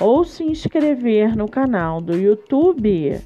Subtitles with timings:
[0.00, 3.20] ou se inscrever no canal do YouTube.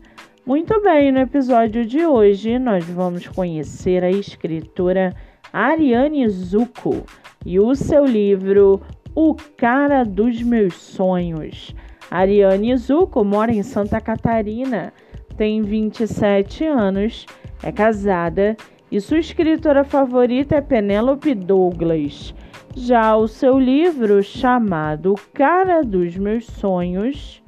[0.44, 5.14] Muito bem, no episódio de hoje nós vamos conhecer a escritora
[5.52, 7.04] Ariane Zuko
[7.44, 8.80] e o seu livro
[9.14, 11.74] O Cara dos Meus Sonhos.
[12.10, 14.92] Ariane Zuko mora em Santa Catarina,
[15.36, 17.26] tem 27 anos,
[17.62, 18.56] é casada
[18.92, 22.34] e sua escritora favorita é Penélope Douglas.
[22.76, 27.42] Já o seu livro, chamado Cara dos Meus Sonhos,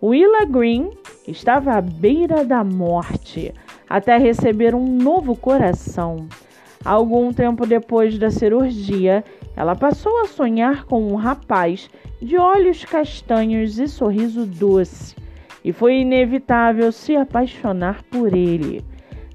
[0.00, 0.90] Willa Green
[1.26, 3.52] estava à beira da morte
[3.90, 6.28] até receber um novo coração.
[6.84, 9.24] Algum tempo depois da cirurgia,
[9.56, 11.90] ela passou a sonhar com um rapaz
[12.22, 15.16] de olhos castanhos e sorriso doce,
[15.64, 18.84] e foi inevitável se apaixonar por ele.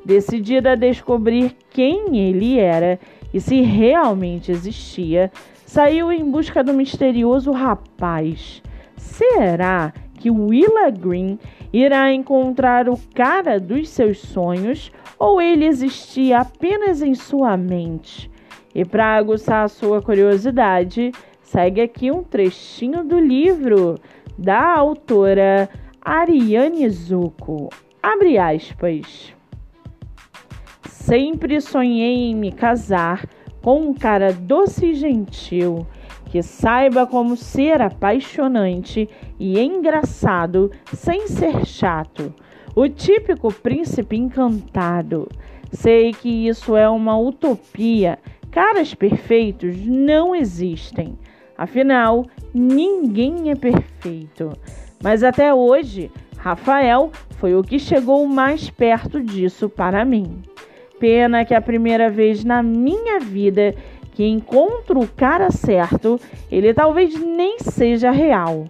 [0.03, 2.99] Decidida a descobrir quem ele era
[3.33, 5.31] e se realmente existia,
[5.65, 8.61] saiu em busca do misterioso rapaz.
[8.97, 11.39] Será que Willa Green
[11.71, 18.29] irá encontrar o cara dos seus sonhos ou ele existia apenas em sua mente?
[18.73, 23.99] E para aguçar a sua curiosidade, segue aqui um trechinho do livro
[24.37, 25.69] da autora
[26.01, 27.69] Ariane Zuko.
[28.01, 29.33] Abre aspas.
[31.11, 33.27] Sempre sonhei em me casar
[33.61, 35.85] com um cara doce e gentil,
[36.27, 42.33] que saiba como ser apaixonante e engraçado sem ser chato.
[42.73, 45.27] O típico príncipe encantado.
[45.69, 48.17] Sei que isso é uma utopia.
[48.49, 51.19] Caras perfeitos não existem.
[51.57, 54.57] Afinal, ninguém é perfeito.
[55.03, 60.41] Mas até hoje, Rafael foi o que chegou mais perto disso para mim.
[61.01, 63.73] Pena que a primeira vez na minha vida
[64.13, 66.19] que encontro o cara certo,
[66.51, 68.65] ele talvez nem seja real.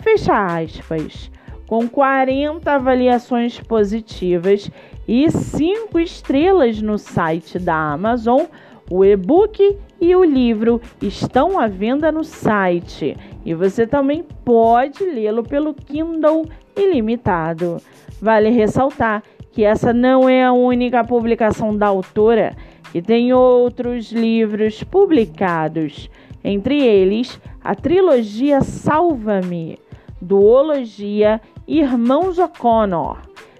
[0.00, 1.30] Fecha aspas.
[1.66, 4.70] Com 40 avaliações positivas
[5.08, 8.42] e 5 estrelas no site da Amazon,
[8.90, 13.16] o e-book e o livro estão à venda no site
[13.46, 16.44] e você também pode lê-lo pelo Kindle
[16.76, 17.78] ilimitado.
[18.20, 19.22] Vale ressaltar
[19.52, 22.56] que essa não é a única publicação da autora,
[22.90, 26.10] que tem outros livros publicados,
[26.42, 29.78] entre eles a trilogia Salva-me,
[30.20, 33.18] duologia Irmãos O'Connor,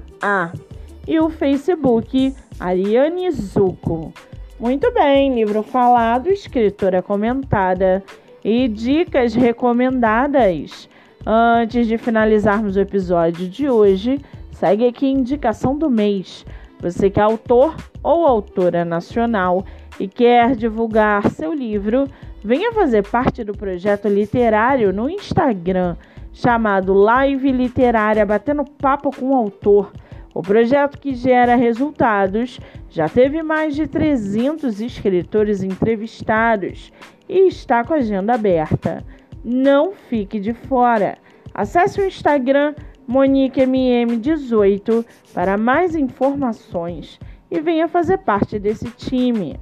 [1.07, 4.13] e o Facebook Ariane Zuco.
[4.61, 8.05] Muito bem, livro falado, escritora comentada
[8.45, 10.89] e dicas recomendadas.
[11.25, 16.45] Antes de finalizarmos o episódio de hoje, segue aqui a indicação do mês.
[16.83, 19.65] Você que é autor ou autora nacional
[20.01, 22.09] e quer divulgar seu livro,
[22.43, 25.97] venha fazer parte do projeto literário no Instagram,
[26.33, 29.93] chamado Live Literária Batendo Papo com o Autor.
[30.35, 32.59] O projeto que gera resultados
[32.91, 36.93] já teve mais de 300 escritores entrevistados
[37.29, 39.05] e está com a agenda aberta.
[39.45, 41.17] Não fique de fora.
[41.55, 42.75] Acesse o Instagram
[43.09, 47.19] MoniqueMM18 para mais informações
[47.51, 49.59] e venha fazer parte desse time.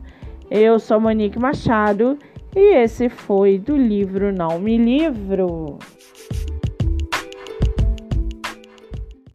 [0.50, 2.18] Eu sou Monique Machado
[2.54, 5.78] e esse foi do livro Não Me Livro.